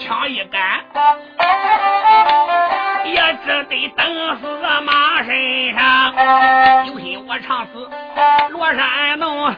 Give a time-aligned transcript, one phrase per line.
[0.00, 0.60] 枪一杆，
[3.04, 6.14] 也只得等死在马身上。
[6.86, 7.88] 有心我常死，
[8.50, 9.54] 罗山农。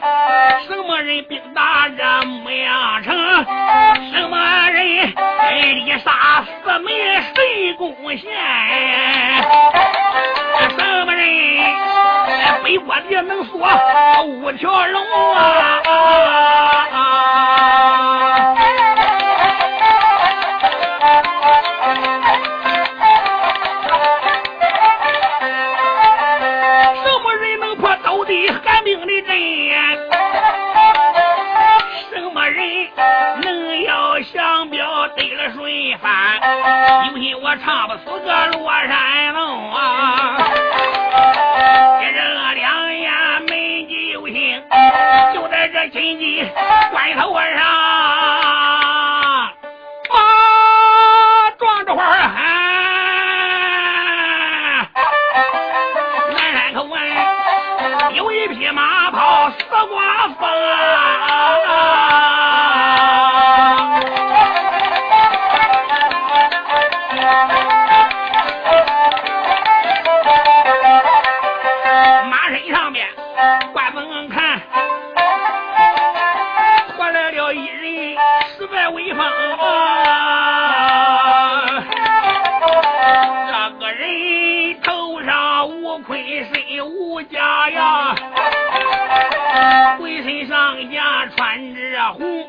[91.43, 92.49] 穿着红，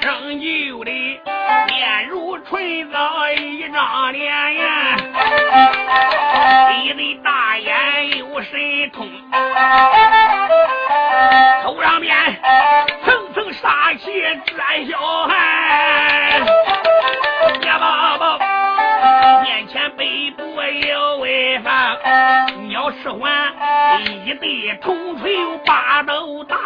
[0.00, 4.96] 生就的面如春枣一张脸呀，
[6.72, 9.06] 你的大眼有神通，
[11.62, 12.16] 头上面
[13.04, 14.10] 层层杀气
[14.46, 14.98] 转小
[15.28, 16.42] 汉，
[17.60, 18.38] 叶宝宝
[19.42, 21.70] 面前背部有威风。
[22.68, 23.30] 鸟吃环，
[24.24, 26.56] 一对铜锤有八斗大。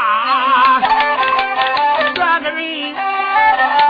[2.50, 2.94] 人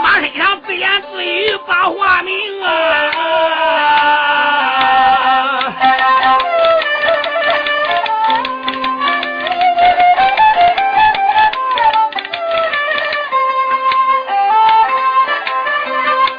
[0.01, 2.69] 马身上自言自语把话明啊，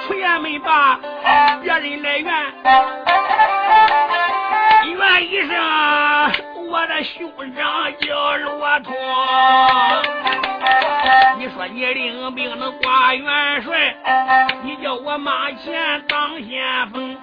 [0.07, 0.99] 出院没吧，
[1.63, 2.33] 别人来院，
[4.97, 5.55] 院医生，
[6.71, 8.95] 我的兄长叫骆驼。
[11.77, 13.95] 你领兵能挂元帅，
[14.63, 17.15] 你叫我马前当先锋。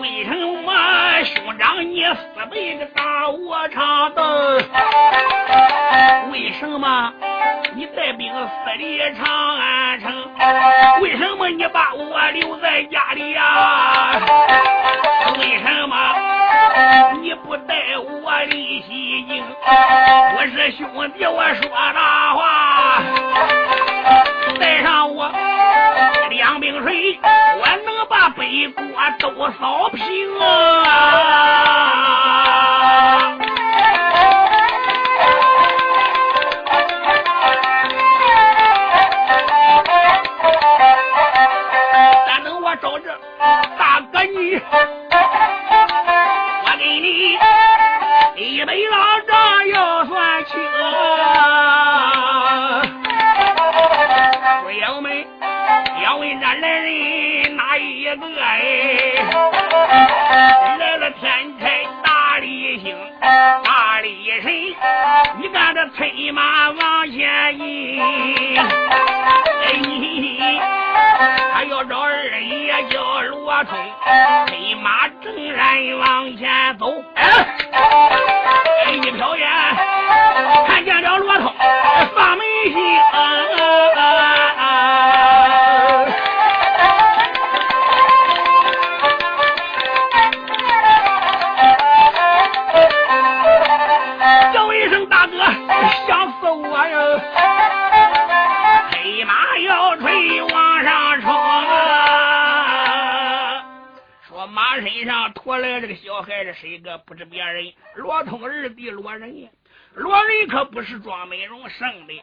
[0.00, 4.24] 为什么兄长你死背的打我长刀？
[6.32, 7.12] 为什么
[7.76, 10.12] 你带兵死离长安城？
[11.00, 14.20] 为什么你把我留在家里呀、啊？
[15.38, 15.96] 为什么？
[17.22, 23.67] 你不带我离西京，我是兄弟，我说大话。
[24.58, 25.30] 带上我
[26.30, 28.84] 两瓶水，我能把北国
[29.18, 30.04] 都扫平
[30.40, 31.67] 啊！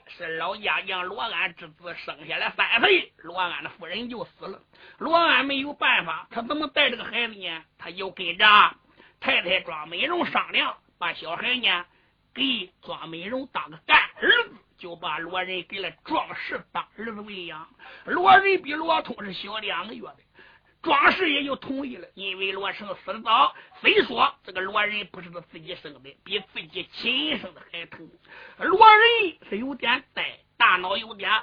[0.08, 4.62] 是老家将罗安之子生下来三岁，罗安的夫人就死了。
[4.98, 7.64] 罗安没有办法，他怎么带这个孩子呢？
[7.78, 8.46] 他就跟着
[9.20, 11.86] 太太庄美荣商量，把小孩呢
[12.34, 17.68] 给庄美荣当个干儿子，就把罗仁给了壮士当儿子喂养。
[18.06, 20.18] 罗仁比罗通是小两个月的。
[20.86, 28.08] 庄氏也就同意了，因为罗成死的早，非说这个罗仁不是他自己生的，比自己亲生的还疼。
[28.60, 31.42] 罗仁是有点呆，大脑有点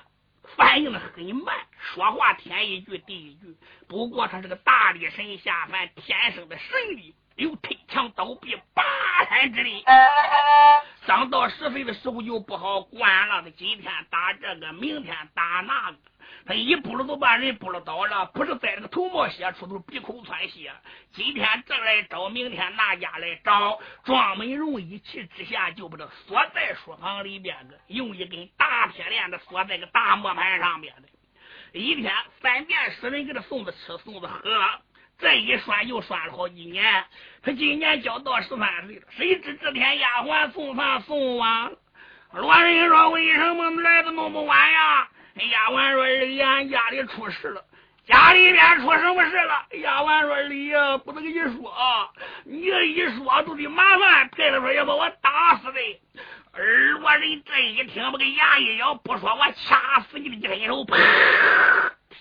[0.57, 3.57] 反应的很慢，说话天一句地一句。
[3.89, 8.85] 不过他是个大力神下凡，天生的神力，有推墙倒壁、拔
[9.29, 9.85] 山之力。
[11.05, 15.99] 上到十岁的时候就不好管了，他今天打这个，明天打那个。
[16.45, 20.73] 他一步了都把人步了倒了，不是在这个头毛血出头，鼻孔窜血。
[21.13, 31.09] 今天这来找，明天那家来找，庄美荣一气之下就把这锁在书房里边的，用一根大铁链子锁在个大磨盘上边的。
[31.79, 34.41] 一天三遍使人给他送着吃，送着喝，
[35.19, 37.05] 这一拴又拴了好几年。
[37.43, 41.79] 他今年交到十三岁了，谁知这天丫鬟送饭送晚了。
[42.33, 47.65] 罗人说：“为什么来的那么晚呀？”丫鬟说：“二爷，俺家里出事了，
[48.07, 52.09] 家里面出什么事了？”丫鬟说：“二爷，不能跟你说啊，
[52.45, 55.81] 你这一说都得麻烦，太太说要把我打死的。”
[56.55, 60.97] 而罗人这一听，把个牙一咬，不说我掐死你的一伸手，啪，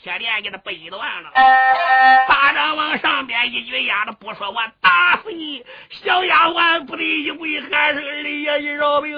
[0.03, 1.29] 铁链给他掰断了，
[2.27, 5.63] 巴掌往上边一举压着，不说我打死你。
[5.91, 9.15] 小丫鬟不得一跪，喊声：“二爷，你饶命！”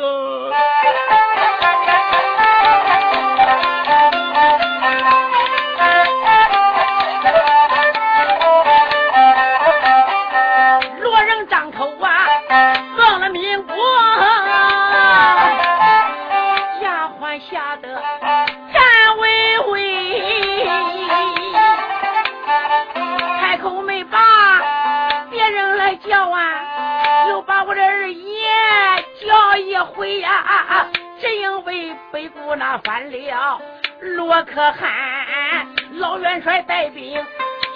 [32.24, 33.62] 北固那翻了。
[34.00, 37.22] 罗可汗，老元帅带兵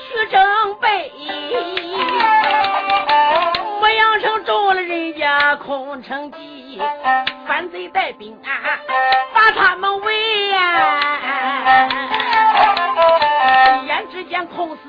[0.08, 1.12] 去征北，
[3.82, 6.82] 牧羊城中了人家空城计，
[7.46, 8.80] 反贼带兵啊，
[9.34, 11.00] 把他们围呀，
[13.86, 14.80] 眼只见空死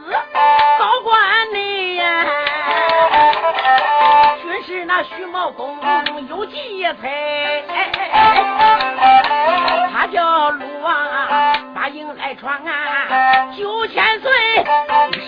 [0.79, 2.27] 高官内呀，
[4.41, 5.77] 军师那徐茂公
[6.29, 7.98] 有计才，他
[10.13, 10.95] 叫鲁王。
[10.95, 14.31] 啊，把营来闯啊，九千岁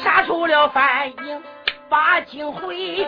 [0.03, 1.43] 杀出了反营
[1.89, 3.07] 八景回，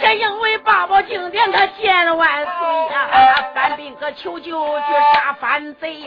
[0.00, 6.02] 这因为八宝经典他见万岁呀，班兵个求救去杀反贼，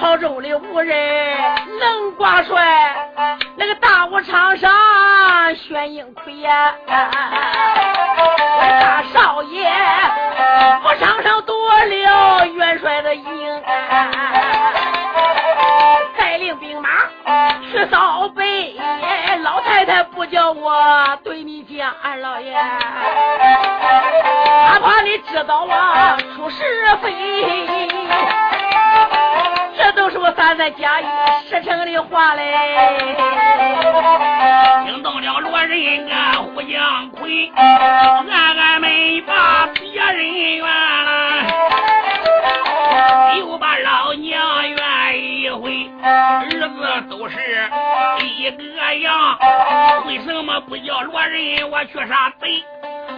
[0.00, 1.36] 朝中的无人
[1.78, 2.96] 能挂帅，
[3.56, 4.72] 那个大武场上
[5.54, 7.10] 选英奎呀，大
[9.12, 9.68] 少爷
[10.84, 13.62] 武场上夺了元帅的营。
[16.60, 16.88] 兵马
[17.70, 18.76] 去扫北，
[19.42, 22.52] 老太太不叫我对你讲，二老爷，
[24.68, 26.62] 他怕你知道啊出是
[27.02, 27.10] 非，
[29.82, 31.04] 这都是我三三假意
[31.50, 32.54] 实诚的话嘞。
[34.86, 41.44] 听到了罗人啊，胡杨奎，俺俺没把别人怨了，
[43.38, 45.90] 又把老娘怨一回。
[46.00, 46.60] 儿子
[47.10, 47.36] 都是
[48.24, 48.62] 一个
[49.00, 49.36] 样，
[50.06, 52.62] 为什么不叫罗人我去杀贼？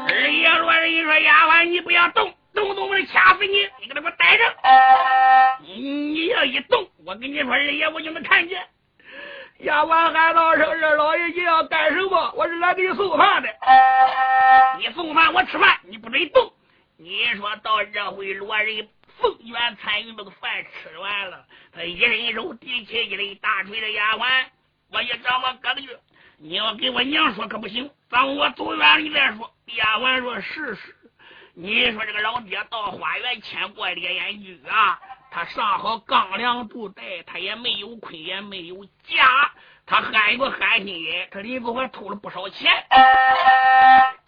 [0.08, 3.68] 二爷罗人说：“丫鬟，你不要动，动不动我就掐死你！
[3.80, 4.44] 你给他给我待着！
[5.60, 8.66] 你要一动，我跟你说，二爷我就能看见。
[9.58, 12.32] 丫鬟喊道：“声二老爷爷要干什么？
[12.36, 13.48] 我是来给你送饭的。
[14.78, 16.52] 你送饭，我吃饭，你不准动。
[16.96, 24.44] 你说到这回，罗人凤元参与那个饭吃完了，他一伸手提起一粒大锤的丫鬟，
[24.92, 25.88] 我一找我哥哥去。
[26.38, 29.50] 你要跟我娘说可不行，等我走远了再说。
[29.76, 30.94] 丫鬟说：“是是。”
[31.56, 34.98] 你说这个老爹到花园牵过烈焰驹啊？
[35.30, 39.52] 他上好钢梁布袋，他也没有盔，也没有甲，
[39.86, 41.28] 他安不安心也？
[41.30, 42.72] 这里头还偷了不少钱。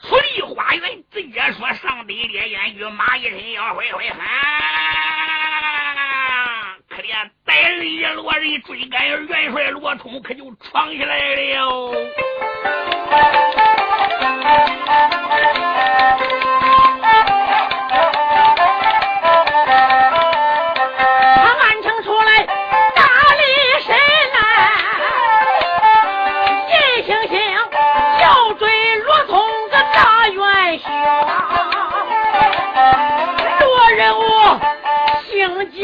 [0.03, 4.19] 出离花园，直接说上得烈焰驹，马一身要挥挥喊，
[6.89, 11.93] 可怜带里罗人追赶元帅罗通，可就闯起来了。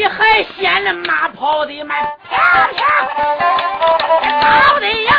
[0.07, 1.97] 还嫌那马跑得慢，
[2.29, 3.05] 啪啪
[4.41, 5.13] 跑得呀，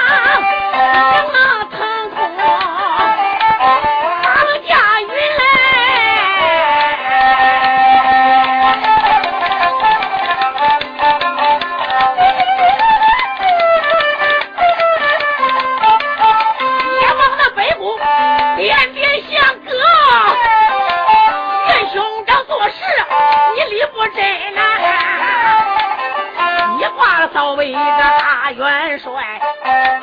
[27.66, 29.10] 一个大元帅，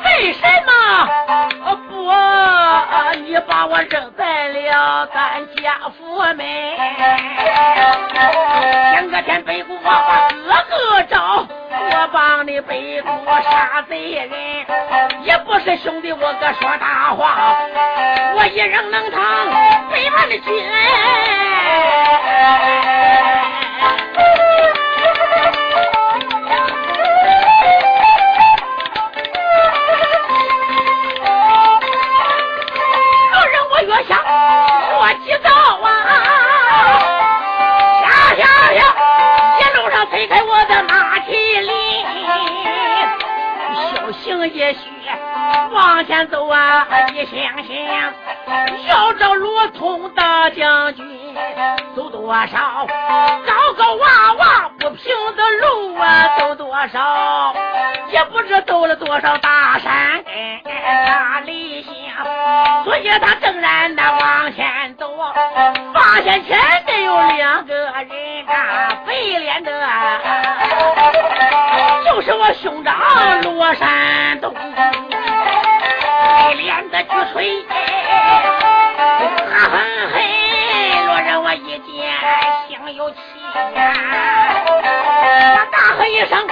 [0.04, 0.72] 为什么
[1.88, 2.12] 不
[3.24, 6.38] 你把我扔在了咱家府门？
[8.92, 14.30] 前个天北国把哥哥找，我帮你北国杀贼人，
[15.22, 17.56] 也不是兄弟我哥说大话，
[18.36, 19.20] 我一人能扛
[19.90, 20.64] 北蛮的军。
[34.34, 35.50] 我急躁
[35.82, 35.88] 啊！
[38.02, 38.80] 呀呀呀！
[39.60, 41.70] 一路上推开我的马蹄铃，
[43.94, 44.78] 小心也许
[45.70, 46.86] 往前走啊！
[47.12, 47.34] 一想
[47.64, 47.74] 想，
[48.88, 51.34] 要找罗通大将军，
[51.94, 52.86] 走多少
[53.46, 56.28] 高高洼洼不平的路啊？
[56.38, 57.54] 走多少
[58.10, 60.24] 也不知走了多少大山，
[61.04, 61.84] 哪里？
[62.84, 65.08] 所以他正然的往前走，
[65.94, 67.86] 发现前面有两个人
[68.46, 69.70] 啊，白脸的。
[72.04, 72.94] 就是我兄长
[73.42, 77.64] 罗山东，白脸的举锤，
[78.96, 79.80] 狠
[80.12, 80.14] 狠，
[81.06, 81.88] 若让我一见
[82.68, 83.16] 心有气
[83.74, 83.80] 呀！
[85.56, 86.46] 他大喝一声：“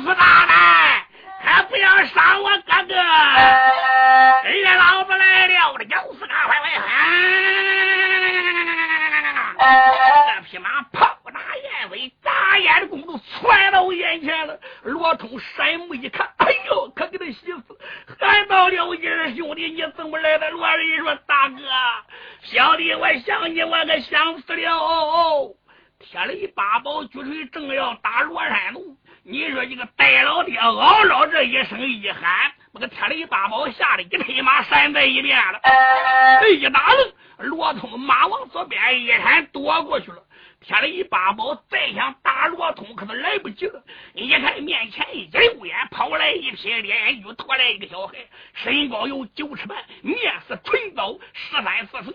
[0.00, 1.06] 么人如此大胆，
[1.40, 2.94] 还不要杀我哥哥？
[4.48, 6.46] 人老子来了，我的咬死他！
[6.46, 6.86] 快快喊！
[10.36, 14.58] 这匹马炮打燕尾，眨眼的功夫窜到我眼前了。
[14.82, 17.78] 罗通闪目一看，哎呦，可给他喜死！
[18.20, 20.50] 喊到了一二兄弟，你怎么来的？
[20.50, 21.56] 罗仁说：“大哥，
[22.42, 25.56] 小弟我想你，我可想死了。”
[26.00, 28.82] 铁了一八宝举锤，正要打罗山洞。
[29.30, 35.60] 你说你个戴老爹嗷嗷这一声一喊，那个铁了一八宝吓得一匹马闪在一边了。
[36.40, 37.12] 这一打愣。
[37.36, 40.16] 罗通马往左边一闪，躲过去了。
[40.60, 43.84] 添了一八宝，再想打罗通，可是来不及了。
[44.14, 48.14] 一看面前一溜烟跑来一匹烈焰驹，拖来一个小孩，
[48.54, 50.16] 身高有九尺半，面
[50.48, 52.14] 似春枣，十三四岁，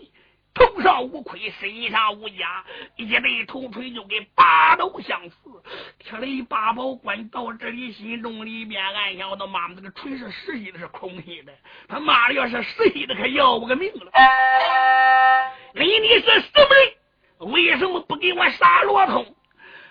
[0.53, 2.63] 头上无盔，身上无甲，
[2.95, 5.35] 一对头锤就跟八斗相似。
[5.99, 11.51] 添了一八宝官到这里，心中里边暗想：我的妈妈，这个锤是实心的，是空心的？
[11.87, 14.11] 他妈的，要是实心的，可要我个命了！
[15.73, 17.51] 你你是什么人？
[17.51, 19.35] 为什么不给我杀罗通？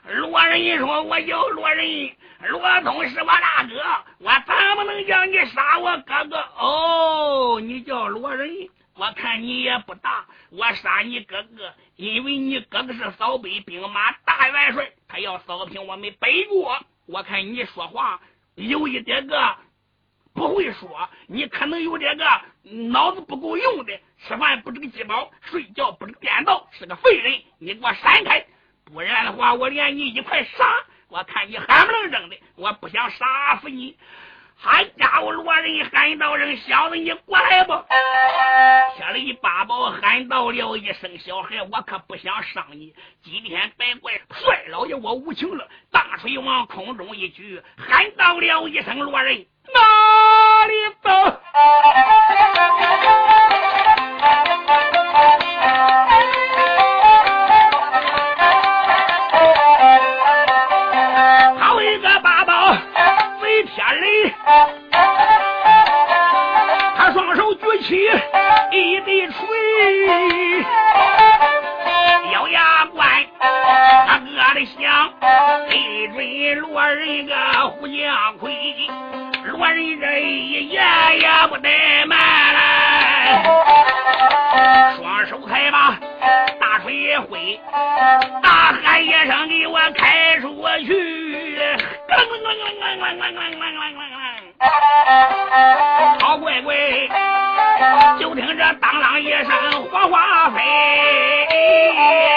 [0.05, 2.11] 罗仁说：“我叫罗仁，
[2.49, 3.81] 罗通是我大哥，
[4.19, 6.37] 我怎么能叫你杀我哥哥？
[6.59, 8.49] 哦，你叫罗仁，
[8.95, 16.79] 我看你也不大，我杀你哥哥，因为你哥哥是扫北兵马大元帅，他要扫平我们北国。
[17.07, 18.21] 我看你说话
[18.55, 19.57] 有一点个
[20.35, 22.25] 不会说，你可能有点个
[22.91, 28.45] 脑子不够用的，吃饭不这个饥饱，睡觉不这个颠倒，是个废人，你给我闪开！
[28.85, 30.85] 不然的话，我连你一块杀！
[31.09, 33.97] 我看你喊不能扔的，我不想杀死你。
[34.57, 37.85] 喊家伙，罗人喊道：“人小子，你过来吧！”
[38.97, 42.95] 天里八宝喊到了一声：“小孩，我可不想伤你。
[43.25, 51.11] 今天别怪帅老爷我无情了。”大锤往空中一举，喊到了一声：“罗仁哪里走？”
[67.93, 67.99] 起
[68.71, 69.37] 一滴锤，
[72.33, 73.07] 咬牙关，
[74.07, 75.13] 他饿的响
[75.69, 76.17] 对准
[76.57, 77.35] 罗人个
[77.69, 78.51] 胡家奎，
[79.45, 80.83] 罗人这一言
[81.21, 82.17] 也不怠慢，
[84.97, 85.95] 双手开把
[86.59, 87.61] 大锤一挥，
[88.43, 91.59] 大喊一声：“给我开出去！”
[98.81, 102.32] 当啷一声火花飞。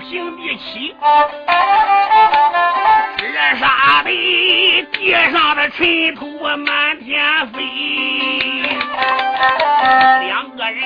[0.00, 0.94] 平地起，
[3.18, 4.10] 热杀的
[4.92, 7.62] 地上的尘土满天飞，
[10.26, 10.82] 两个人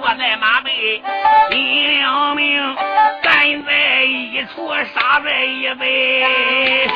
[0.00, 1.02] 坐在马背，
[1.50, 2.76] 拼了命
[3.22, 6.88] 站在一处，杀在一杯。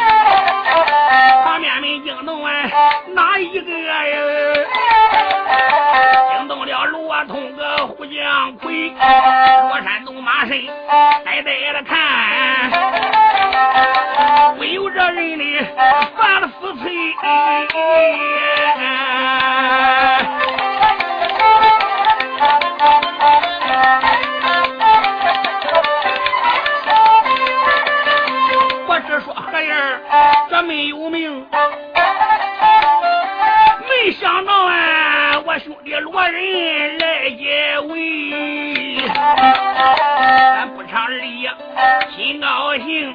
[1.45, 2.51] 旁边没惊动啊，
[3.09, 4.67] 哪一个人？
[6.37, 8.91] 惊动了罗通个胡将魁，
[9.69, 10.67] 罗山东马身
[11.25, 12.71] 呆呆的看，
[14.57, 15.45] 不由这人的
[16.17, 16.93] 发了死催。
[28.89, 30.01] 我只说何人
[30.51, 31.47] 这没有命，
[35.59, 38.97] 兄弟罗人来解围。
[40.97, 41.47] 咱不长理，
[42.17, 43.15] 心高兴，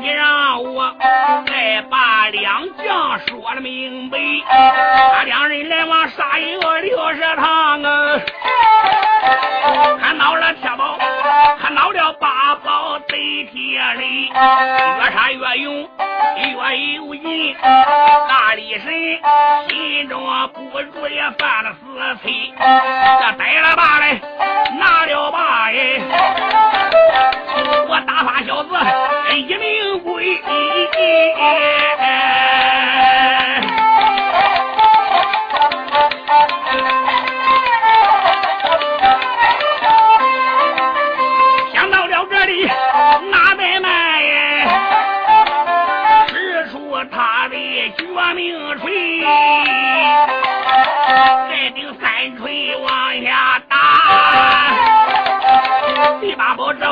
[0.00, 0.94] 你让我
[1.46, 4.18] 再把两将说了明白。
[5.14, 8.18] 他两人来往杀一个六十趟啊，
[10.00, 10.96] 看到了铁宝，
[11.60, 15.86] 看到了八宝贼铁里，越杀越勇，
[16.38, 17.54] 越有劲。
[17.60, 18.90] 大力神
[19.68, 24.18] 心中不住也犯了死催，这逮了把来，
[24.78, 26.00] 拿了把哎，
[27.88, 28.70] 我打发小子
[29.36, 30.40] 一命归。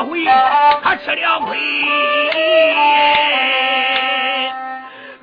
[0.01, 0.25] 这回
[0.81, 1.59] 他吃了亏。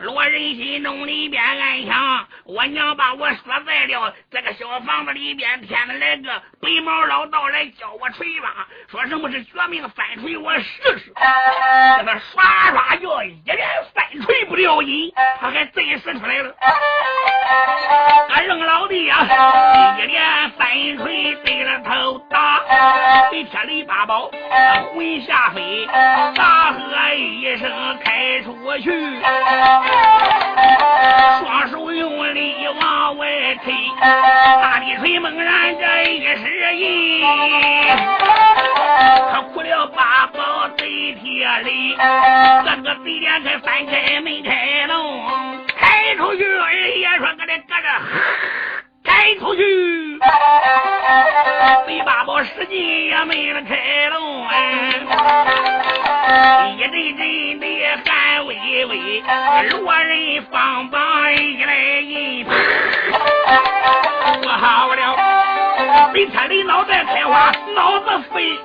[0.05, 6.31] 罗人心中里边暗想：我娘把我锁在了这个小房子里边，天天来个
[6.63, 11.13] 白毛老道来教我锤吧，说什么是绝命翻锤，我试试。
[11.99, 16.55] 这个刷刷叫一连翻锤不了瘾，他还真使出来了。
[18.31, 19.27] 俺扔老弟呀，
[19.99, 22.63] 一连翻锤对了头打，
[23.31, 24.31] 给天雷八宝
[24.95, 25.87] 魂下飞，
[26.35, 28.91] 大喝一声开出去。
[31.41, 32.38] 双手用力
[32.81, 37.25] 往外推，大地锤猛然这一时银，
[39.33, 45.23] 可苦了八宝贼铁里，个个嘴脸开翻开门开拢，
[45.77, 47.89] 开出去二爷说搁这搁这
[49.09, 50.19] 开出去，
[51.87, 54.93] 贼八宝使劲也没了开拢哎，
[56.77, 57.65] 一阵阵的
[58.05, 59.23] 汗微微，
[59.71, 61.01] 罗人方棒
[61.35, 62.45] 一来一。
[64.45, 65.01] 我好了，
[66.13, 68.59] 被他的脑袋开花，脑子飞。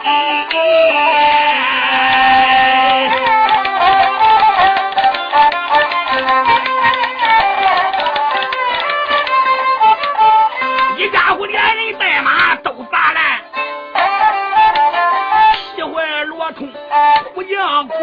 [17.34, 17.96] 不将鬼。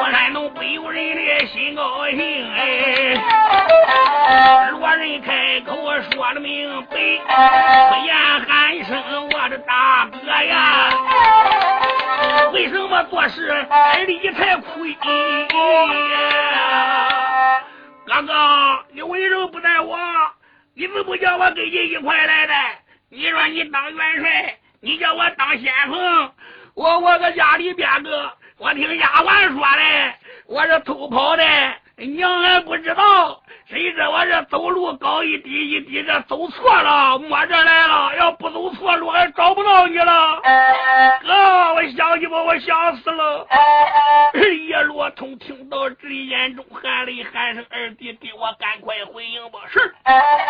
[0.00, 3.14] 我山东不有人的心高兴哎，
[4.70, 5.76] 罗人开口
[6.12, 6.96] 说的明白，
[7.90, 8.14] 不言
[8.46, 10.90] 喊声我的大哥呀，
[12.52, 13.66] 为什么做事
[14.06, 14.98] 理财亏呀？
[18.06, 18.32] 哥哥，
[18.92, 19.98] 你为什么不带我？
[20.74, 22.54] 你怎么不叫我跟你一块来的？
[23.10, 26.30] 你说你当元帅，你叫我当先锋，
[26.74, 30.14] 我我搁家里边个，我听丫鬟说嘞，
[30.46, 31.42] 我是偷跑的，
[32.06, 33.42] 娘俺不知道。
[33.66, 38.16] 谁知我这走路高一低一低，这走错了，摸着来了。
[38.16, 40.40] 要不走错路，还找不到你了。
[41.22, 43.46] 哥，我想你吧，我想死了。
[44.68, 49.94] 叶罗通听到这里，眼中含泪，喊声：“二弟，给我赶快回营吧！”是。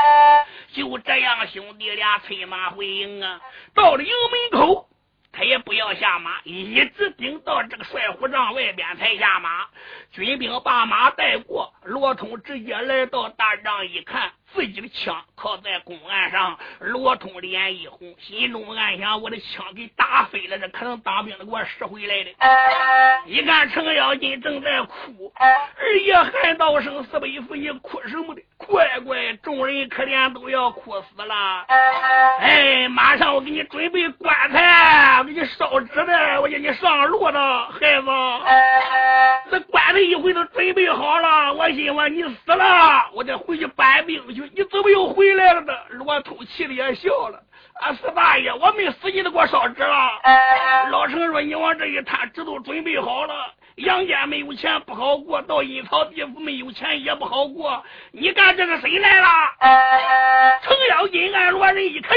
[0.73, 3.41] 就这样，兄弟俩催马回营啊，
[3.75, 4.11] 到了营
[4.53, 4.87] 门口。
[5.33, 9.67] 他也不要下马，一直顶到这个帅府帐外边才下马。
[10.11, 14.33] 军兵把马带过，罗通直接来到大帐一看。
[14.55, 22.31] 自己的枪靠在公案上，罗通脸一红，心中暗想：我的枪给打飞了，这可能当兵的给我拾回来的。
[23.27, 28.43] 一看程咬金正在哭，二爷喊道声：“四伯父，你哭什么的？
[28.59, 31.64] 乖乖，众人可怜都要哭死了。
[32.40, 38.07] 哎，马上我给你准备棺材，我给你烧纸的，我叫你上路的孩子。
[39.51, 44.42] 这棺材一回都准备好了，我心说你死了，我得回去搬兵去。
[44.55, 45.73] 你怎么又回来了呢？
[45.90, 47.40] 罗通气的也笑了。
[47.81, 50.11] 啊，四大爷，我没死，你都给我烧纸了。
[50.90, 53.35] 老陈说：“你往这一摊，纸都准备好了。
[53.79, 57.85] 阳间没有钱不好过，到阴曹地府没有钱也不好过。
[58.12, 59.29] 你干这个谁来了？”
[60.62, 62.17] 程咬金按罗人一看，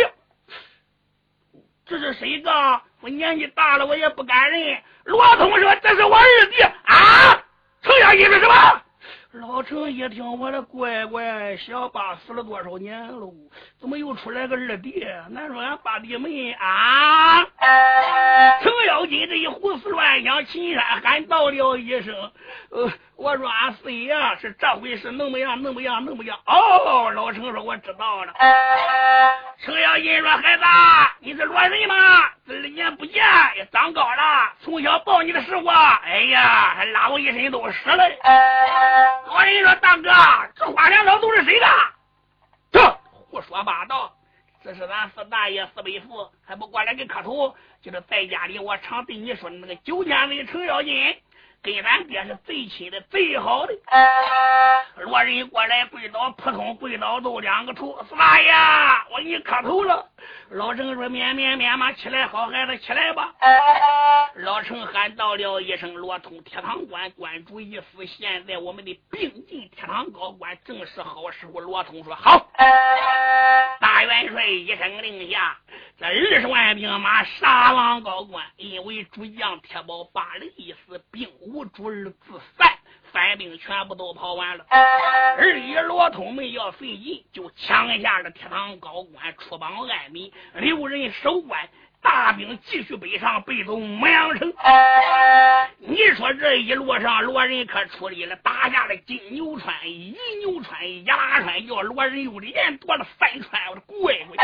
[1.85, 2.81] 这是谁个？
[3.01, 4.81] 我年纪大了，我也不敢认。
[5.05, 7.43] 罗通说：“这是我二弟啊。”
[7.81, 8.81] 程咬金是什么？
[9.33, 13.33] 老程一听，我的乖乖，小八死了多少年喽？
[13.79, 15.05] 怎么又出来个二弟？
[15.29, 17.41] 难说俺八弟没啊？
[18.61, 22.13] 程咬金这一胡思乱想，秦山喊道了一声
[22.71, 25.61] ：“呃，我说俺四爷是这回事，能不样？
[25.61, 26.03] 能不样？
[26.03, 28.33] 能不样？”哦，老程说：“我知道了。”
[29.63, 30.63] 程咬金说：“孩子，
[31.19, 31.95] 你是罗人吗？
[32.53, 33.23] 二年不见，
[33.55, 34.53] 也长高了。
[34.61, 38.03] 从小抱你的时候，哎呀，还拉我一身都屎了。”
[39.27, 40.09] 罗人说：“大哥，
[40.55, 41.65] 这花两刀都是谁的？”
[42.71, 44.11] 这胡说八道！
[44.63, 47.55] 这是咱四大爷四伯父，还不过来给磕头？
[47.81, 51.15] 就是在家里，我常对你说的那个九千里程咬金。
[51.63, 53.73] 跟俺爹是最亲的、最好的。
[54.97, 58.03] 罗仁过来跪倒，扑通跪倒都两个头。
[58.09, 58.51] 四大爷，
[59.11, 60.07] 我给你磕头了。
[60.49, 63.33] 老程说：“免免免嘛，起来，好孩子，起来吧。”
[64.35, 72.47] 老程喊到了一声：“罗通，铁堂关关主一死，现在我们的并进铁堂高官，正是好时候。”罗通说：“好。”
[73.79, 75.57] 大元帅一声令下，
[75.99, 82.71] 这二十万兵马杀往高官，因为主将铁宝把了一死，并无无主而自散，
[83.11, 84.65] 反兵全部都跑完了。
[84.69, 91.67] 二爷罗通没要费劲，就抢下了铁堂高官，出榜安民，留人守关。
[92.01, 94.51] 大兵继续北上，北走牧羊城。
[96.41, 103.61] 这一路上，罗仁可出力了，打下了金牛川、银牛川、亚拉川，叫罗仁又连夺了三川。
[103.69, 104.43] 我的乖乖，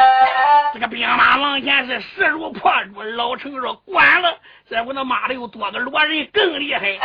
[0.76, 3.02] 这个兵马往前是势如破竹。
[3.02, 4.38] 老程说：“管了，
[4.70, 7.00] 这我他妈的又多个罗仁更厉害。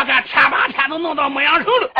[0.00, 1.92] 我看天把天都弄到牧羊城了。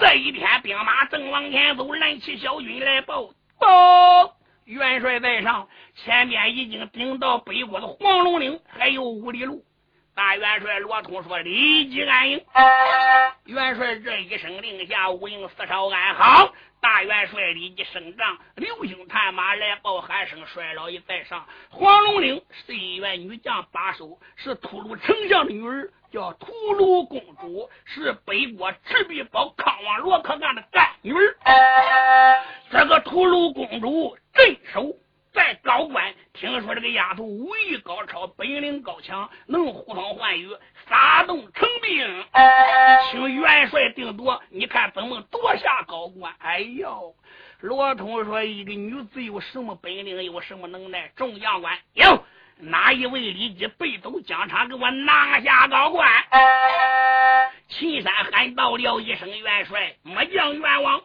[0.00, 3.22] 这一天，兵马正往前走，蓝旗小军来报
[3.60, 4.34] 报。”
[4.66, 9.64] 元帅在上，前面已经顶到北国的黄龙岭，还有五里路。
[10.16, 12.42] 大元帅罗通说：“立即安营。”
[13.44, 16.54] 元帅这一声令下，五营四哨安好。
[16.80, 31.36] 大元帅立即升帐，流星探马来报喊声：“帅老爷在上，黄龙岭是一员女将把守，是吐鲁丞相的女儿，叫吐鲁公主，是北国赤壁堡康王罗克干的干女儿。
[32.70, 34.96] 这个吐鲁公主镇守。”
[35.36, 40.48] 在高官听说这个丫头武艺高超，本领高强，能呼风唤雨，
[40.86, 42.24] 发动成兵，
[43.10, 44.42] 请元帅定夺。
[44.48, 46.34] 你看怎么夺下高官？
[46.38, 47.14] 哎呦，
[47.60, 51.12] 罗通说：“一个女子有什么本领，有什么能耐？
[51.14, 52.24] 众将官，有
[52.56, 56.10] 哪一位立即北走疆场，给我拿下高官？”
[57.68, 61.02] 秦山喊道了一声：“元帅，末将冤枉。”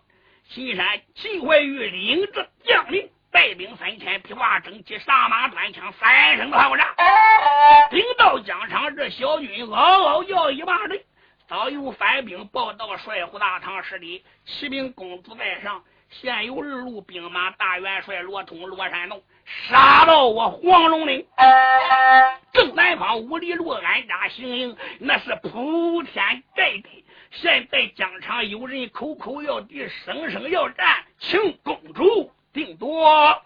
[0.49, 3.09] 秦山秦怀玉领着将领。
[3.31, 6.85] 带兵三千，披挂整齐，上马端枪，三声炮仗，
[7.89, 11.01] 顶到疆场，这小军嗷嗷叫一把人。
[11.47, 21.25] 早有反兵报到帅府大堂十里，骑兵公主在上，现有二路兵马，大元帅罗通、罗山洞杀到我黄龙岭。
[22.53, 27.05] 正南方五里路安家行营，那是铺天盖地。
[27.31, 32.29] 现在疆场有人口口要敌，声声要战，请公主。
[32.53, 33.41] 定夺。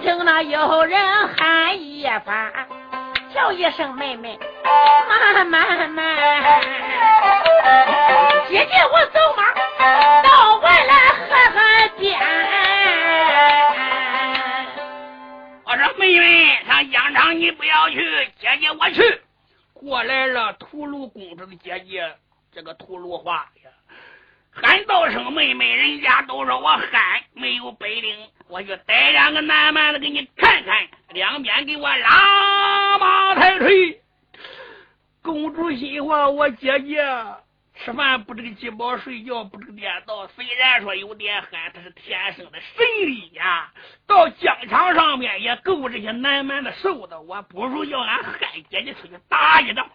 [0.00, 2.50] 听那有人喊一番，
[3.34, 4.38] 叫一声妹妹，
[5.06, 6.16] 慢慢慢，
[8.48, 9.52] 姐姐我走马
[10.22, 10.94] 到外来
[11.28, 11.60] 喝喝
[11.98, 12.18] 点。
[15.64, 18.00] 我说妹妹，上疆场你不要去，
[18.40, 19.20] 姐姐我去。
[19.74, 22.10] 过来了，土路公主的姐姐，
[22.54, 23.70] 这个土路花呀，
[24.50, 28.26] 喊道声妹妹，人家都说我喊，没有本领。
[28.50, 30.76] 我就逮两个南蛮子给你看看
[31.12, 34.00] 两边给我拉马抬腿。
[35.22, 37.00] 公主喜欢我姐姐。
[37.82, 43.70] 吃饭不这个鸡毛睡觉不这个颠倒，虽然说有点憨，他是天生的神力呀。
[44.06, 48.34] 到疆场上面也够这些南蛮的受的，我不如叫俺憨
[48.68, 49.88] 姐姐出去打一仗。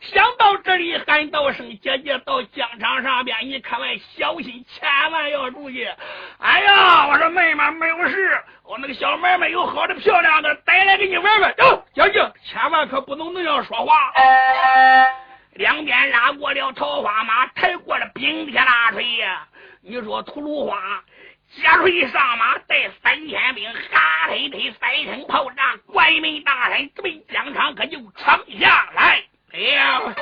[0.00, 5.86] 想到这里，喊道声：“姐姐到疆场上边，你可万小心，千万要注意。”
[6.40, 11.54] 哎呀，我说妹妹没有事，我那个小妹妹有好的漂亮的带来给你玩玩。
[11.58, 14.10] 哟，姐姐千万可不能那样说话。
[14.14, 15.06] 哎
[15.54, 19.46] 两边拉过了桃花马，抬过了冰天大锤呀！
[19.82, 21.04] 你说吐鲁花
[21.54, 30.14] 接锤上马，带三千兵，哈推推三声炮仗，关门大山直奔疆场，可就闯下来了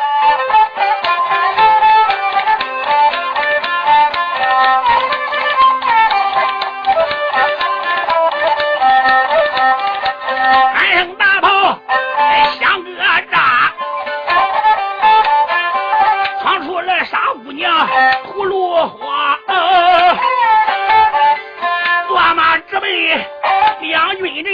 [23.80, 24.52] 两军阵，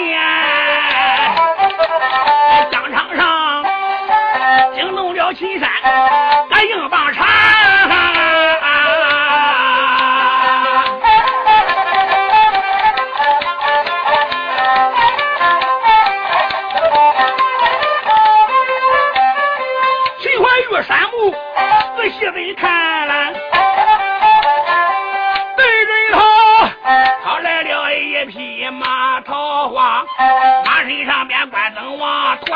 [2.70, 3.64] 疆场上
[4.74, 5.68] 惊动了秦山，
[6.48, 7.25] 敢硬棒插。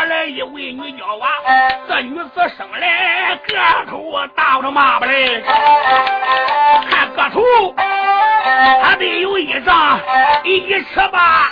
[0.07, 1.29] 来一位女娇娃，
[1.89, 3.57] 这女子生来个
[3.91, 5.43] 头大着妈不嘞，
[6.89, 7.43] 看个头
[8.83, 10.01] 还得有一丈
[10.45, 11.51] 一尺吧。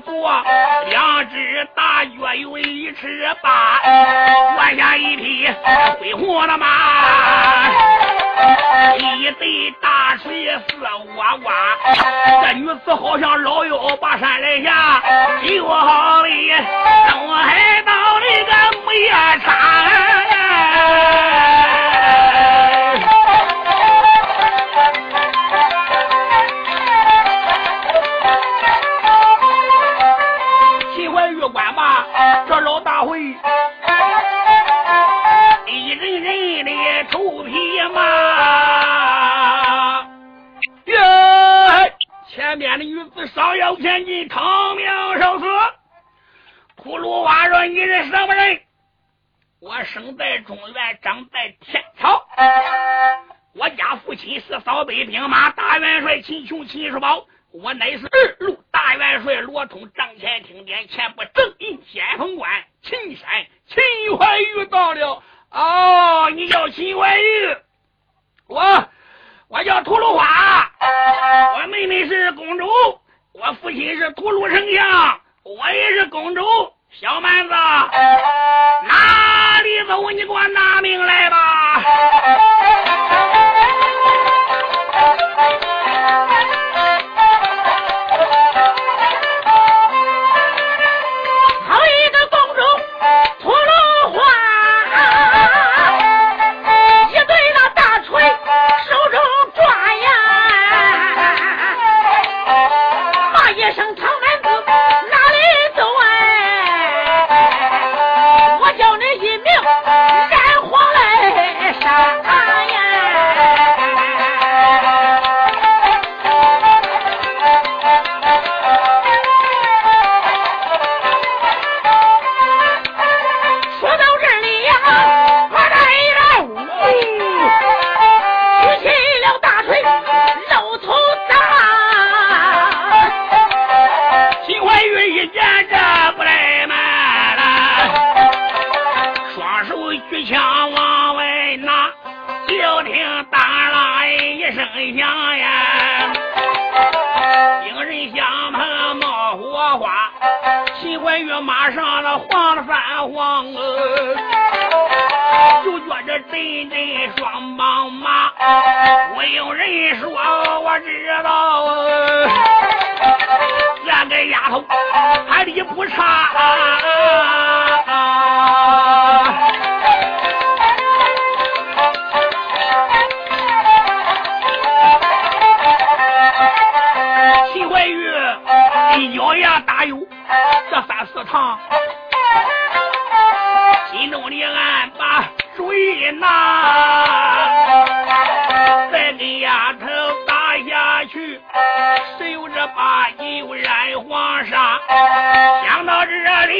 [0.00, 0.42] 做啊。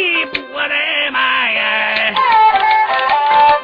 [0.02, 2.12] 你不来卖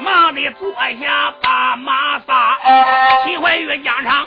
[0.01, 2.57] 忙的坐下把马撒
[3.25, 4.25] 秦怀玉江上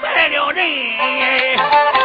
[0.00, 1.97] 白了人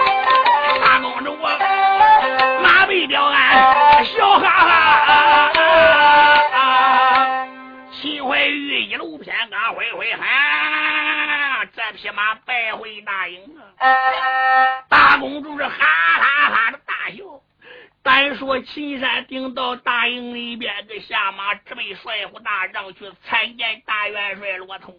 [18.74, 24.96] 秦山顶到大营里边，给下马直奔帅府大帐去参见大元帅罗通。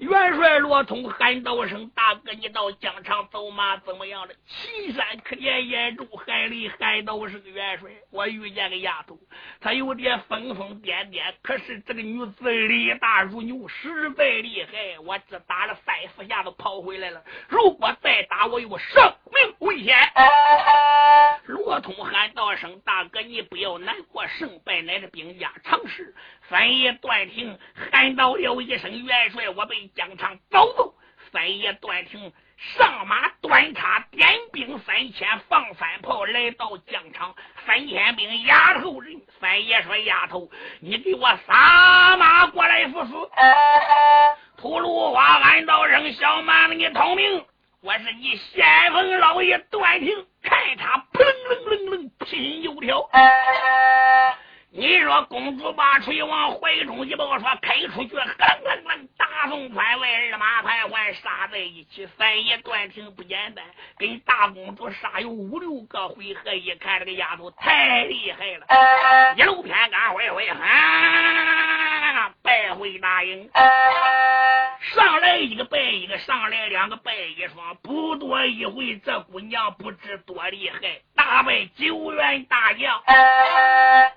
[0.00, 9.18] 元帅罗通喊道声：“大哥，你到疆场走马怎么样了？”岐山可怜眼中含泪喊道：“是个元帅，我遇见个丫头，
[9.60, 14.98] 她有点疯疯癫癫，可是这个女子力大如牛，实在厉害。
[15.04, 19.94] 我只打了三四下就跑回来了，如果再打，我有生命危险。”
[21.44, 26.14] 罗通喊道声：“大哥，你不要难过，胜败乃是兵家常事。”
[26.48, 30.94] 三爷段廷喊道了一声：“元帅，我被。”疆场走走，
[31.32, 37.34] 三爷段廷上马端叉点兵三千放三炮来到疆场，
[37.66, 39.20] 三千兵压头人。
[39.40, 43.12] 三爷说：“丫头，你给我撒马过来赴死。”
[44.58, 47.44] 吐鲁花暗道声：“小蛮子，你通明，
[47.80, 53.08] 我是你先锋老爷段廷，看他砰楞楞楞拼油条。”
[54.72, 63.64] 你说公主把锤往怀中一抱，说开出去，哼哼哼，大风翻外，二马盘桓杀在一起，三爷断情不简单，
[63.98, 71.89] 跟大公主杀有五六个回合，一看这个丫头太厉害了，一路偏赶回回，哈，
[72.50, 73.48] 败回大营，
[74.92, 80.80] 上来一个败一个，上来两个败一双，不多一回，这姑娘不知多厉害，
[81.14, 83.00] 大败九员大将，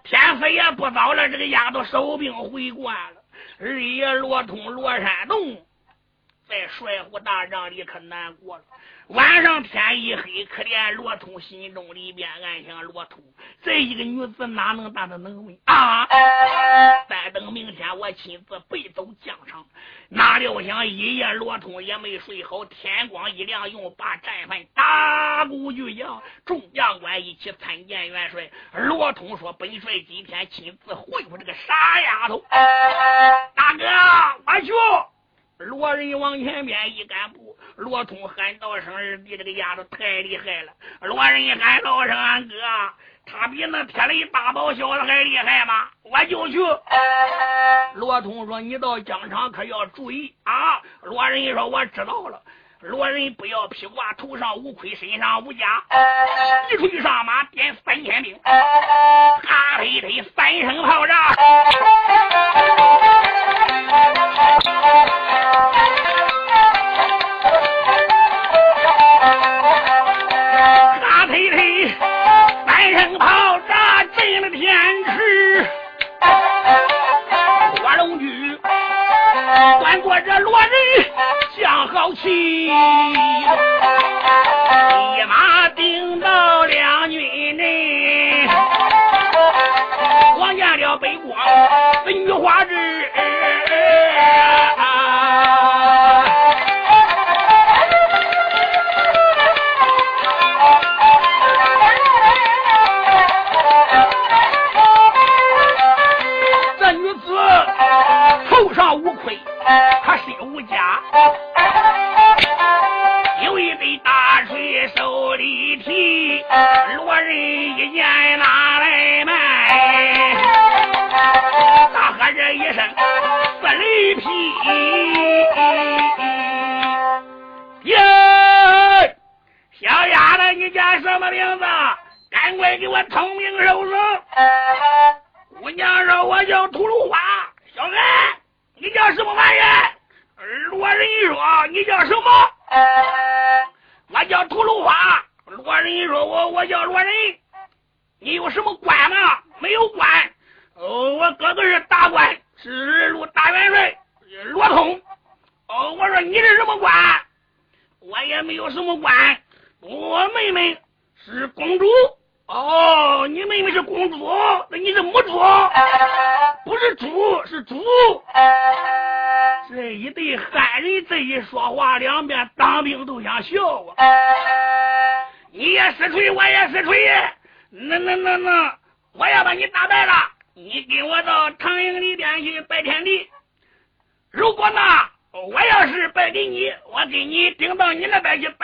[0.04, 0.40] 天。
[0.40, 3.22] 色也不早了，这个丫头收兵回关了。
[3.60, 5.64] 二爷罗通、罗山洞
[6.48, 8.64] 在帅府大帐里可难过了。
[9.08, 13.22] 晚上天一黑，可怜罗通心中里边暗想：罗通
[13.62, 16.08] 这一个女子哪能大的能为啊？
[17.10, 19.66] 再等明天我亲自背走疆场。
[20.08, 28.50] 哪料想一夜罗通也没睡好，天光一亮，用把战犯打鼓巨将，众将官一起参见元帅。
[28.72, 32.44] 罗通说：“本帅今天亲自会会这个傻丫头。”
[33.54, 33.86] 大哥，
[34.46, 34.72] 我去。
[35.66, 42.54] 罗仁往前边一赶步，罗通喊道声：“二弟，这个丫头太厉害了。”罗仁喊道声：“俺哥，
[43.26, 46.58] 他比那铁雷大宝小子还厉害吗？”我就去。
[47.96, 52.42] 罗通说：“你到疆场可要注意啊！”罗仁说：“我知道了。”
[52.82, 55.82] 罗仁不要披挂，头上无盔，身上无甲，
[56.70, 61.18] 一出去上马，点三千兵，哈嘿嘿，三声炮仗
[79.80, 81.04] 端端这落日，
[81.58, 82.70] 下好棋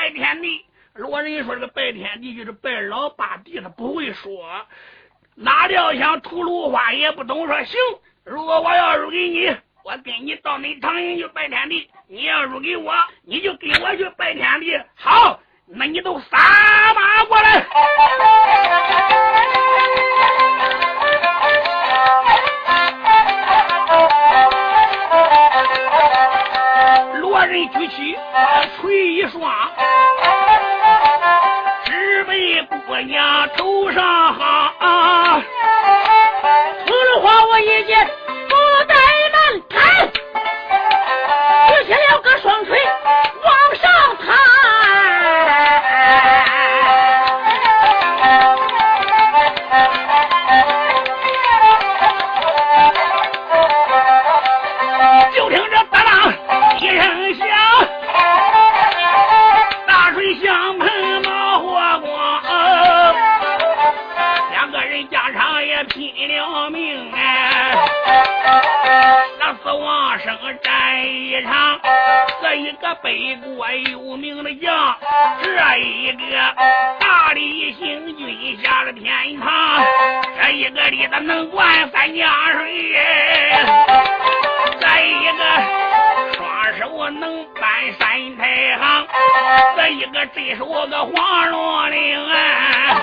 [0.10, 0.66] 拜天地。
[0.96, 4.44] 如果人说这个拜天地就是拜老八弟，他不会说。
[5.36, 7.80] 哪料想吐鲁花也不懂说行。
[8.26, 12.92] 如果我要入给你，我跟你到你唐营去拜天地；你要入给我，
[13.24, 14.76] 你就跟我去拜天地。
[14.96, 17.66] 好，那你都撒马过来。
[27.74, 28.18] 举起
[28.76, 29.70] 锤一刷，
[31.86, 35.42] 只为姑娘头上哈。
[36.86, 38.10] 吐鲁花我一见
[72.50, 74.98] 这一个北国有名的将，
[75.44, 76.18] 这一个
[77.00, 79.86] 大力行军下了天堂，
[80.42, 82.96] 这一个里头能灌三江水，
[84.80, 85.44] 再一个
[86.34, 87.62] 双手能搬
[88.00, 89.08] 山太行，
[89.78, 93.00] 这一个这是我个黄龙岭啊，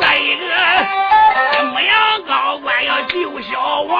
[0.00, 0.44] 再一个
[1.66, 3.94] 牧羊高官要救小王。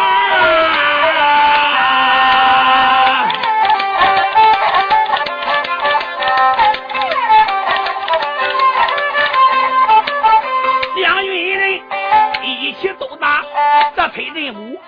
[14.05, 14.79] 这崔振武，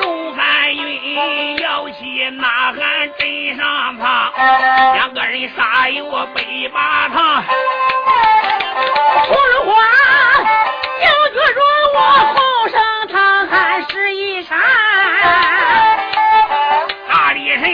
[0.00, 2.44] 众汉军摇起呐
[2.74, 2.76] 喊
[3.16, 4.32] 镇上他，
[4.94, 7.44] 两个人杀我北八堂。
[9.28, 9.72] 吐鲁花
[11.00, 11.60] 就觉着
[11.94, 11.96] 我
[12.34, 12.36] 后
[12.68, 12.76] 生
[13.12, 14.58] 唐汉是一山，
[17.08, 17.70] 大力神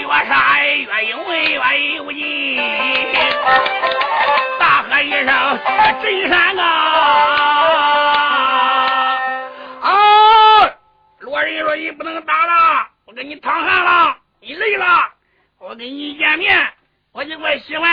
[0.00, 1.44] 越杀越勇越
[1.94, 2.20] 有劲，
[4.58, 5.28] 大喝一声
[6.02, 6.64] 真山啊！
[6.64, 7.53] 啊！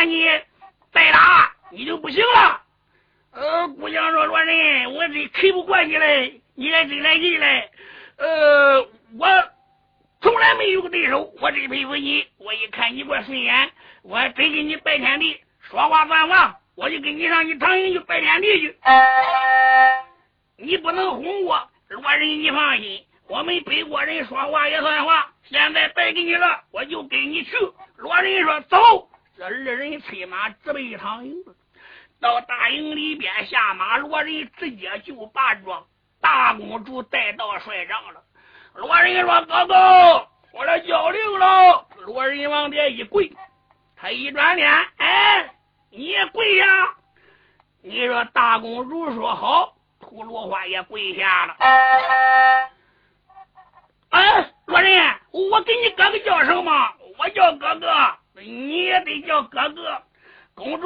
[0.06, 0.41] 就我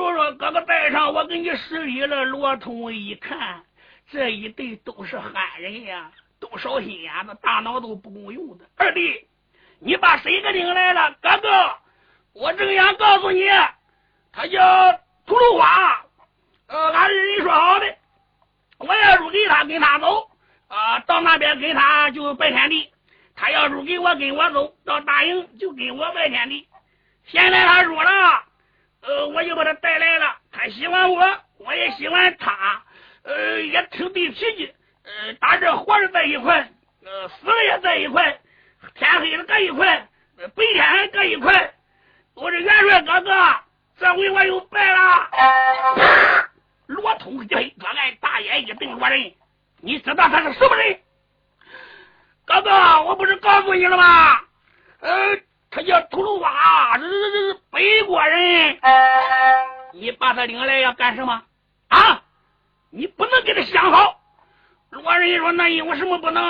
[0.05, 3.63] 我说：“哥哥带上，我给你施礼了。”罗通一看，
[4.11, 8.65] 这一对都是汉人呀，都少心眼子，大脑都不够用的。
[8.77, 9.27] 二弟，
[9.79, 11.11] 你把谁给领来了？
[11.19, 11.75] 哥哥，
[12.33, 13.49] 我正想告诉你，
[14.31, 14.91] 他叫
[15.25, 16.05] 吐鲁花。
[16.67, 17.97] 呃，俺二人说好的，
[18.77, 20.29] 我要入给他，跟他走
[20.67, 22.91] 啊，到那边跟他就拜天地。
[23.35, 26.67] 他要入给我，跟我走到大营就跟我拜天地。
[27.25, 28.44] 现在他入了。
[29.07, 31.23] 呃，我就把他带来了，他喜欢我，
[31.59, 32.83] 我也喜欢他，
[33.23, 36.67] 呃，也挺对脾气，呃，打这活着在一块，
[37.03, 38.39] 呃，死了也在一块，
[38.95, 41.73] 天黑了搁一块，白天还搁一块。
[42.33, 43.31] 我这元帅哥哥，
[43.99, 45.29] 这回我又败了。
[46.87, 49.33] 罗通一黑，哥俺大眼一瞪，罗人，
[49.81, 50.99] 你知道他是什么人？
[52.43, 54.39] 哥哥，我不是告诉你了吗？
[55.01, 55.37] 呃。
[55.75, 58.77] 他叫吐鲁花，这这这是北国人。
[59.91, 61.43] 你把他领来要干什么？
[61.89, 62.23] 啊！
[62.91, 64.21] 你不能给他想好。
[64.91, 66.41] 罗仁义说：“那因为什么不能？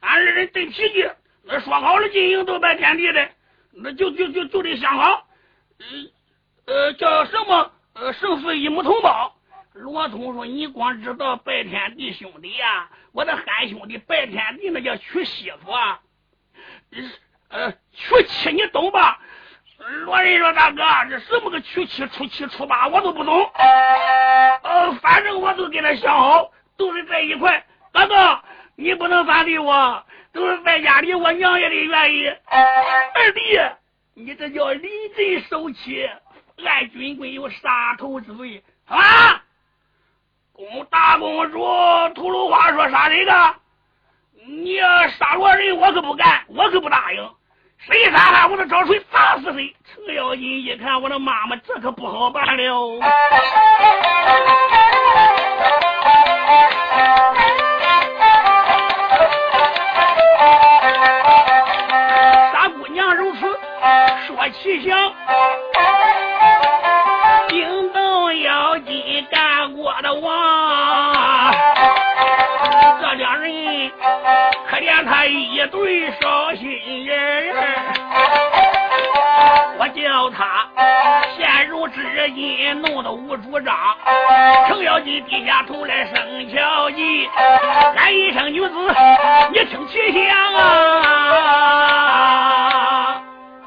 [0.00, 1.08] 俺二人对脾气，
[1.44, 3.28] 那说好了进营都拜天地的，
[3.70, 5.28] 那就就就就得想好。
[5.78, 5.86] 呃
[6.74, 7.70] 呃，叫什么？
[7.94, 9.36] 呃，生死一母同胞。”
[9.74, 16.00] 罗通说：“你光知道拜天地兄弟呀，我的汉兄弟拜天地那叫娶媳妇啊。”
[17.48, 19.18] 呃，娶妻你懂吧？
[20.04, 23.50] 罗仁说：“大哥，这什么个娶妻、初七、初八，我都不懂。
[24.62, 27.64] 呃，反正我都给他想好，都是在一块。
[27.92, 28.42] 大哥，
[28.76, 32.26] 你不能反对我，都是在家里，我娘也得愿意。
[32.26, 33.58] 二弟，
[34.14, 36.10] 你这叫临阵受气，
[36.66, 39.42] 按军规有杀头之罪啊！
[40.52, 41.64] 公大公主
[42.14, 43.54] 吐鲁话说杀谁的？
[44.50, 47.30] 你要杀罗人，我可不干，我可不答应。”
[47.86, 49.76] 谁杀他，我就找谁砸死谁。
[49.84, 52.98] 程咬金一看，我的妈妈，这可不好办了。
[62.52, 63.40] 傻姑娘如此
[64.26, 65.14] 说奇想，
[75.32, 77.54] 一对伤心人。
[79.80, 80.68] 我叫他
[81.36, 82.02] 陷入至
[82.34, 83.96] 今，弄得无主张。
[84.66, 87.28] 程咬金低下头来生敲击，
[87.96, 88.74] 喊一声女子，
[89.52, 91.62] 你听其响啊！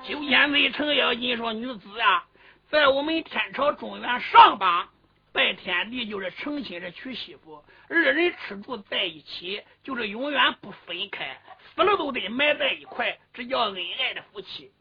[0.04, 2.26] 九千岁程咬金说：“女子啊，
[2.70, 4.90] 在我们天朝中原上榜，
[5.32, 11.38] 拜天地就是成亲是娶媳妇，二人吃住在一起，就是永远不分开，
[11.76, 14.72] 死了都得埋在一块，这叫恩爱的夫妻。”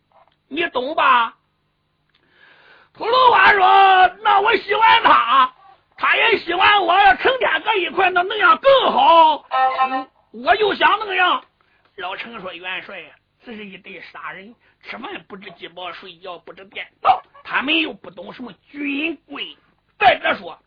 [0.48, 1.36] 你懂吧？
[2.92, 3.60] 吐鲁话说
[4.22, 5.54] ：“那我喜欢他，
[5.96, 9.46] 他也喜欢我，要成天搁一块，那那样更好。
[10.32, 11.44] 我就想那样。”
[11.96, 13.00] 老程说：“元帅，
[13.44, 19.56] 这是一对傻人，吃饭不知饥饱，睡觉不知颠倒，他们又不懂什么军规。
[19.98, 20.58] 再者说，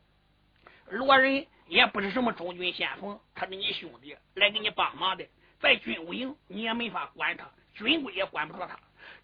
[0.88, 5.26] 罗仁也不是什么中军先锋，他是你兄弟，来给你帮忙的，
[5.64, 8.78] 在军务营你也没法管他，军规也管不着他。”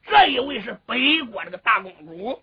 [0.07, 2.41] 这一位是北国这个大公主，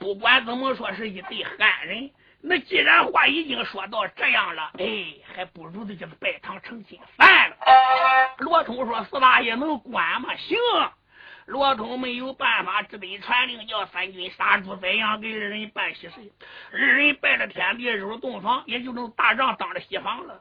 [0.00, 2.10] 不管怎么说是一对汉人。
[2.40, 4.84] 那既然话已经说到这样了，哎，
[5.34, 7.56] 还不如的就拜堂成亲算了。
[8.38, 10.58] 罗通说：“四大爷能管吗？”行。
[11.46, 16.14] 罗通没有办法，只得传令叫三军杀猪宰羊，给二人办喜事。
[16.72, 20.40] 二人拜了天地，入了洞房，也就能大帐当着西房了。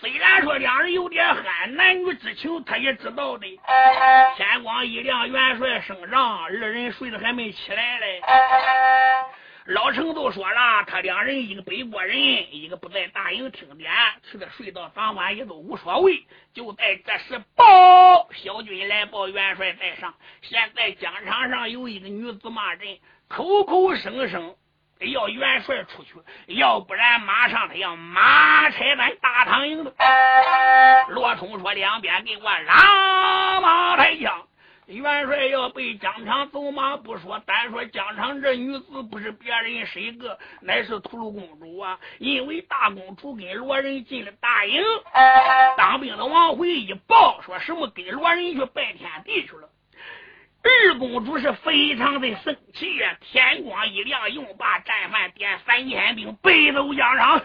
[0.00, 3.46] 虽然说两人有点憨，男女之情他也知道的。
[4.36, 8.20] 天光一亮，元帅升帐，二人睡得还没起来嘞。
[9.66, 12.16] 老程都说了，他两人一个北国人，
[12.52, 13.92] 一个不在大营听典，
[14.28, 16.26] 吃的睡到早晚也都无所谓。
[16.52, 24.56] 就在这时，报小军来报元帅在上，现在疆场上有一个女子骂人，口口声声。
[25.06, 26.14] 要元帅出去，
[26.54, 29.92] 要不然马上他要马拆咱大唐营的。
[31.08, 34.46] 罗通说：“两边给我拉马抬枪。
[34.86, 41.98] 元帅要被疆场走马不说，单说疆场这女子不是别人谁个，乃是吐鲁公主啊！
[42.18, 44.82] 因为大公主跟罗仁进了大营，
[45.78, 49.68] 当兵的往回一报，说什么跟罗仁去拜天地去了。”
[50.64, 53.16] 二公主是非常的生气呀！
[53.20, 57.40] 天光一亮，用把战犯，点三千兵北走疆场。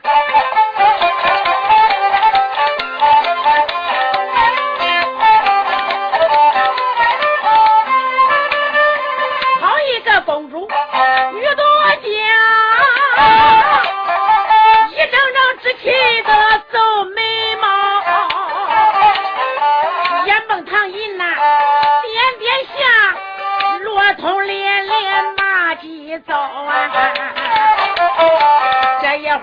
[9.61, 10.67] 好一个公主，
[11.33, 11.63] 女多
[12.03, 12.07] 娇，
[14.93, 16.29] 一张张稚气的
[16.71, 16.75] 皱
[17.15, 17.21] 眉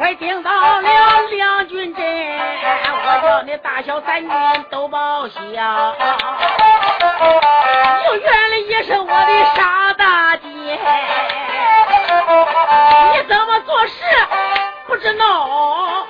[0.04, 0.82] 还顶到了
[1.30, 4.30] 两军阵，我叫你大小三军
[4.68, 5.40] 都报销。
[8.04, 10.46] 又原来也是我的傻大姐，
[13.14, 14.04] 你怎么做事
[14.86, 16.03] 不知闹？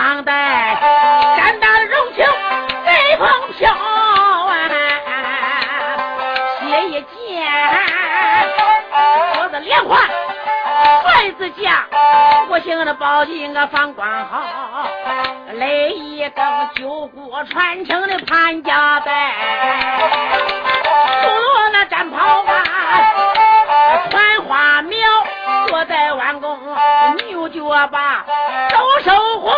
[0.00, 0.32] 个头上戴，
[1.36, 2.24] 肝胆柔情
[2.84, 3.28] 随风
[3.58, 4.50] 飘啊，
[6.58, 7.06] 写一件
[9.38, 10.00] 我的连环
[11.02, 11.84] 帅子家，
[12.48, 14.88] 我姓的宝金个放光好。
[15.52, 16.44] 来一根
[16.76, 19.32] 九国传承的潘家带，
[21.22, 22.54] 出落那战袍啊，
[24.10, 24.98] 穿花苗，
[25.66, 26.58] 坐在弯弓，
[27.16, 28.24] 牛角把，
[28.70, 29.52] 手手红，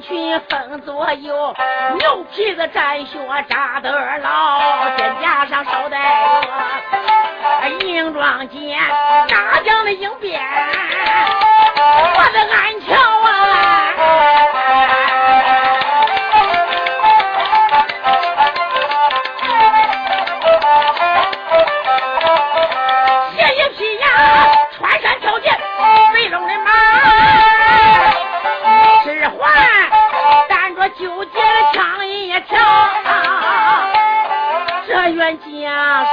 [0.00, 1.54] 群分左右，
[1.98, 3.18] 牛皮子战靴
[3.48, 5.98] 扎得牢，肩胛上捎带
[7.62, 8.78] 着硬装剑。
[9.92, 10.40] 应变，
[11.78, 13.17] 我的安桥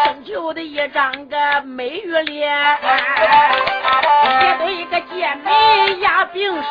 [0.05, 2.77] 生就的一张个美玉脸。
[4.23, 4.27] 一
[4.59, 6.67] 对个剑眉压冰烧，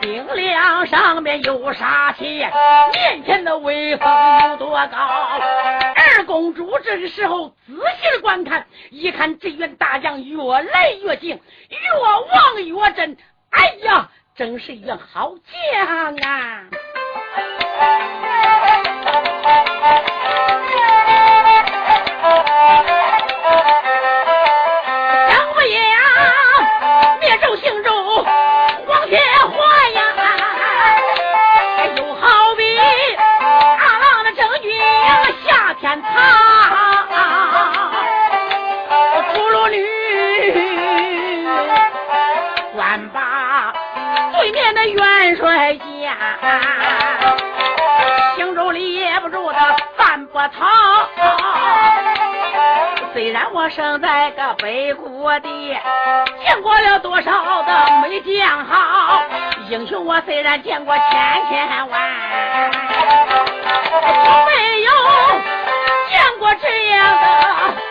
[0.00, 2.46] 冰梁上面有杀气，
[2.92, 4.08] 面前的威风
[4.50, 4.96] 有多高？
[4.98, 12.22] 二公主这个时候仔细的观看，一看这员大将越来越近，越望
[12.62, 13.16] 越真，
[13.50, 15.34] 哎呀，真是一员好
[15.74, 16.64] 将啊！
[53.12, 55.76] 虽然我生在个北国地，
[56.44, 57.72] 见过了多少的
[58.02, 59.22] 美将好，
[59.70, 61.04] 英雄我虽然见过千
[61.48, 62.00] 千万，
[63.90, 64.92] 从没有
[66.10, 67.85] 见过这样的。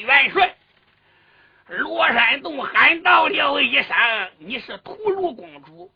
[0.00, 0.56] 元帅。
[1.66, 3.96] 罗山洞喊到了一声
[4.38, 5.90] ：“你是屠戮公主，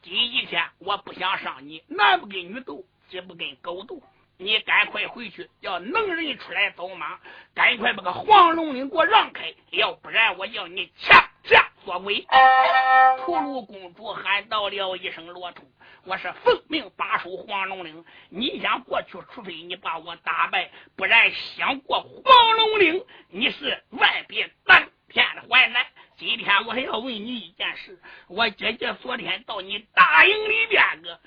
[0.00, 4.00] 第一天我不想伤你，男不跟女斗，鸡不跟狗斗，
[4.36, 7.18] 你赶快回去，叫能人出来走马，
[7.52, 11.20] 赶快把个黄龙岭给我让开，要不然我要你抢。”
[11.88, 12.26] 捉鬼。
[13.24, 15.64] 屠鲁公主喊到了一声罗通，
[16.04, 25.86] 我是奉命把守黄龙岭，你想过去，除非你把我打败，不然想过黄龙岭，你是万别难骗的淮南。
[26.18, 31.18] 今天我还要问你一件事，我姐姐昨天到你大营里边个。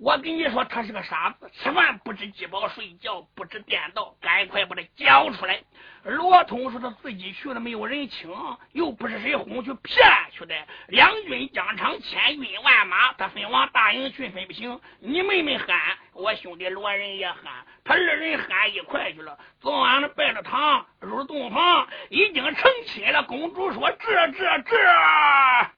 [0.00, 5.60] 我跟你说，他是个傻子，吃饭不知饥饱，睡觉不知颠倒，赶快把他交出来。
[6.04, 8.30] 罗通说他自己去了，没有人请，
[8.72, 10.54] 又不是谁哄去骗去的。
[10.86, 14.80] 两军疆场，千军万马，他分往大营去分不行。
[15.00, 15.76] 你妹妹喊，
[16.12, 19.36] 我兄弟罗仁也喊，他二人喊一块去了。
[19.60, 23.24] 昨晚上拜了堂，入洞房，已经成亲了。
[23.24, 25.77] 公主说：这这这。